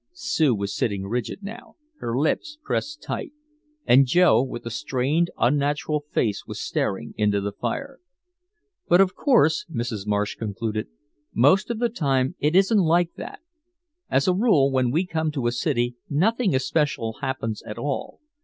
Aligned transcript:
Sue 0.13 0.55
was 0.55 0.75
sitting 0.75 1.05
rigid 1.05 1.43
now, 1.43 1.75
her 1.99 2.17
lips 2.17 2.57
pressed 2.63 3.03
tight. 3.03 3.33
And 3.85 4.07
Joe 4.07 4.41
with 4.41 4.65
a 4.65 4.71
strained 4.71 5.29
unnatural 5.37 6.05
face 6.11 6.43
was 6.47 6.59
staring 6.59 7.13
into 7.17 7.39
the 7.39 7.51
fire. 7.51 7.99
"But 8.87 8.99
of 8.99 9.13
course," 9.13 9.67
Mrs. 9.71 10.07
Marsh 10.07 10.33
concluded, 10.37 10.87
"most 11.35 11.69
of 11.69 11.77
the 11.77 11.89
time 11.89 12.33
it 12.39 12.55
isn't 12.55 12.81
like 12.81 13.13
that. 13.17 13.41
As 14.09 14.27
a 14.27 14.33
rule 14.33 14.71
when 14.71 14.89
we 14.89 15.05
come 15.05 15.29
to 15.33 15.45
a 15.45 15.51
city 15.51 15.95
nothing 16.09 16.55
especial 16.55 17.17
happens 17.21 17.61
at 17.61 17.77
all. 17.77 18.21